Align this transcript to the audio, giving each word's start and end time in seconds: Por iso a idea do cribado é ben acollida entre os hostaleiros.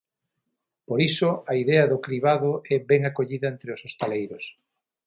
Por 0.87 0.99
iso 1.09 1.29
a 1.51 1.53
idea 1.63 1.89
do 1.91 1.97
cribado 2.05 2.51
é 2.75 2.77
ben 2.89 3.01
acollida 3.09 3.47
entre 3.53 3.69
os 3.75 3.81
hostaleiros. 3.85 4.43